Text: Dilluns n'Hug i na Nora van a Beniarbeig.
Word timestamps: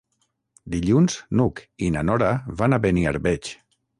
Dilluns 0.75 1.17
n'Hug 1.41 1.61
i 1.87 1.91
na 1.97 2.03
Nora 2.09 2.31
van 2.63 2.79
a 2.79 2.83
Beniarbeig. 2.87 3.55